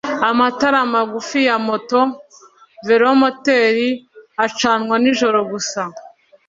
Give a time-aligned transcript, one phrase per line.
[0.29, 1.99] Amatara magufi ya moto
[2.87, 3.89] velomoteri
[4.45, 5.81] acanwa nijoro gusa